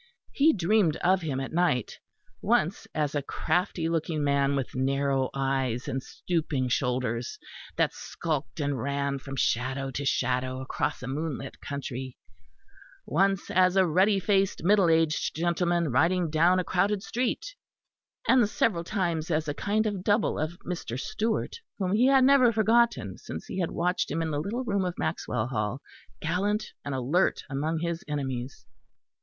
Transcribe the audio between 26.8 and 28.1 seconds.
and alert among his